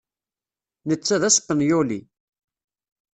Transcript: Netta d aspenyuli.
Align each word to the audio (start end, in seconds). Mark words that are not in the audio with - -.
Netta 0.87 1.15
d 1.21 1.23
aspenyuli. 1.29 2.01